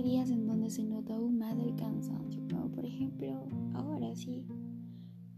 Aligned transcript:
hay 0.00 0.04
días 0.12 0.30
en 0.30 0.46
donde 0.46 0.70
se 0.70 0.82
nota 0.82 1.14
aún 1.14 1.36
más 1.36 1.58
el 1.58 1.74
cansancio, 1.74 2.40
como 2.50 2.70
por 2.70 2.86
ejemplo 2.86 3.46
ahora 3.74 4.16
sí. 4.16 4.46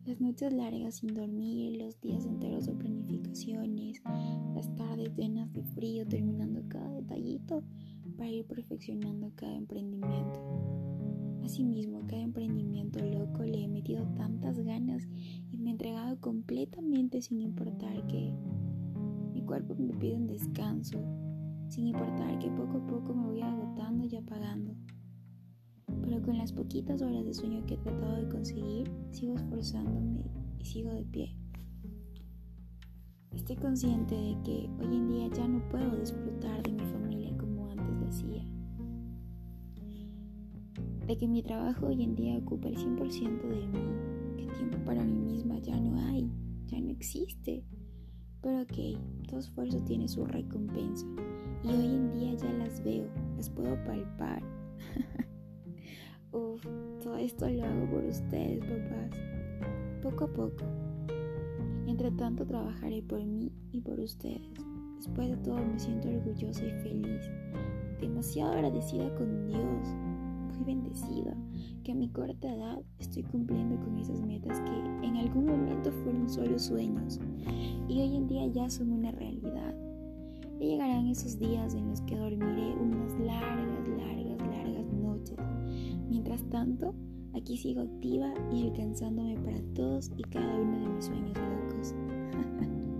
Las 0.04 0.20
noches 0.20 0.52
largas 0.52 0.96
sin 0.96 1.14
dormir, 1.14 1.78
los 1.78 2.00
días 2.00 2.24
enteros 2.24 2.66
de 2.66 2.74
planificaciones, 2.74 4.00
las 4.54 4.72
tardes 4.76 5.16
llenas 5.16 5.52
de 5.52 5.64
frío, 5.64 6.06
terminando 6.06 6.62
cada 6.68 6.92
detallito 6.92 7.64
para 8.16 8.30
ir 8.30 8.44
perfeccionando 8.46 9.32
cada 9.34 9.56
emprendimiento. 9.56 10.40
Asimismo, 11.42 12.06
cada 12.06 12.22
emprendimiento 12.22 13.04
loco 13.04 13.42
le 13.42 13.64
he 13.64 13.68
metido 13.68 14.06
tantas 14.14 14.60
ganas 14.60 15.08
y 15.50 15.58
me 15.58 15.70
he 15.70 15.72
entregado 15.72 16.20
completamente 16.20 17.20
sin 17.20 17.40
importar 17.40 18.06
que 18.06 18.32
mi 19.32 19.42
cuerpo 19.42 19.74
me 19.74 19.92
pide 19.94 20.14
un 20.14 20.28
descanso, 20.28 21.00
sin 21.68 21.88
importar 21.88 22.38
que 22.38 22.50
poco 22.50 22.78
a 22.78 22.86
poco 22.86 23.14
me 23.14 23.26
voy 23.26 23.40
agotando 23.40 24.04
y 24.04 24.16
las 26.42 26.52
poquitas 26.52 27.00
horas 27.00 27.24
de 27.24 27.34
sueño 27.34 27.64
que 27.66 27.74
he 27.74 27.76
tratado 27.76 28.16
de 28.16 28.28
conseguir, 28.28 28.90
sigo 29.12 29.36
esforzándome 29.36 30.24
y 30.58 30.64
sigo 30.64 30.92
de 30.92 31.04
pie. 31.04 31.36
Estoy 33.32 33.54
consciente 33.54 34.16
de 34.16 34.36
que 34.42 34.68
hoy 34.80 34.96
en 34.96 35.08
día 35.08 35.28
ya 35.28 35.46
no 35.46 35.62
puedo 35.68 35.96
disfrutar 35.96 36.60
de 36.64 36.72
mi 36.72 36.84
familia 36.84 37.32
como 37.38 37.70
antes 37.70 37.94
lo 37.94 38.08
hacía. 38.08 38.44
De 41.06 41.16
que 41.16 41.28
mi 41.28 41.44
trabajo 41.44 41.86
hoy 41.86 42.02
en 42.02 42.16
día 42.16 42.36
ocupa 42.38 42.66
el 42.66 42.76
100% 42.76 43.42
de 43.42 43.66
mí, 43.68 44.36
que 44.36 44.52
tiempo 44.56 44.78
para 44.84 45.04
mí 45.04 45.20
misma 45.20 45.60
ya 45.60 45.78
no 45.78 45.96
hay, 46.08 46.28
ya 46.66 46.80
no 46.80 46.90
existe. 46.90 47.62
Pero 48.40 48.62
ok, 48.62 49.28
todo 49.28 49.38
esfuerzo 49.38 49.78
tiene 49.84 50.08
su 50.08 50.26
recompensa 50.26 51.06
y 51.62 51.68
hoy 51.68 51.86
en 51.86 52.10
día 52.10 52.34
ya 52.34 52.52
las 52.54 52.82
veo, 52.82 53.06
las 53.36 53.48
puedo 53.48 53.76
palpar. 53.84 54.42
Esto 57.22 57.48
lo 57.48 57.64
hago 57.64 57.86
por 57.88 58.04
ustedes, 58.04 58.58
papás. 58.58 59.16
Poco 60.02 60.24
a 60.24 60.26
poco. 60.26 60.64
Entre 61.86 62.10
tanto 62.10 62.44
trabajaré 62.44 63.00
por 63.00 63.24
mí 63.24 63.52
y 63.70 63.80
por 63.80 64.00
ustedes. 64.00 64.42
Después 64.96 65.30
de 65.30 65.36
todo 65.36 65.64
me 65.64 65.78
siento 65.78 66.08
orgullosa 66.08 66.64
y 66.66 66.72
feliz. 66.82 67.30
Demasiado 68.00 68.54
agradecida 68.54 69.14
con 69.14 69.46
Dios. 69.46 69.88
Muy 70.48 70.64
bendecida 70.64 71.36
que 71.84 71.92
a 71.92 71.94
mi 71.94 72.08
corta 72.08 72.52
edad 72.52 72.80
estoy 72.98 73.22
cumpliendo 73.22 73.78
con 73.84 73.98
esas 73.98 74.20
metas 74.20 74.60
que 74.60 75.06
en 75.06 75.16
algún 75.16 75.46
momento 75.46 75.92
fueron 76.02 76.28
solo 76.28 76.58
sueños 76.58 77.20
y 77.88 78.00
hoy 78.00 78.16
en 78.16 78.26
día 78.26 78.48
ya 78.48 78.68
son 78.68 78.90
una 78.90 79.12
realidad. 79.12 79.76
Ya 80.58 80.66
llegarán 80.66 81.06
esos 81.06 81.38
días 81.38 81.74
en 81.74 81.88
los 81.88 82.00
que 82.00 82.16
dormiré 82.16 82.74
unas 82.74 83.01
tanto, 86.52 86.94
aquí 87.34 87.56
sigo 87.56 87.80
activa 87.80 88.32
y 88.52 88.68
alcanzándome 88.68 89.36
para 89.38 89.60
todos 89.74 90.12
y 90.16 90.22
cada 90.24 90.54
uno 90.54 90.80
de 90.80 90.94
mis 90.94 91.04
sueños 91.06 91.36
locos. 91.38 91.94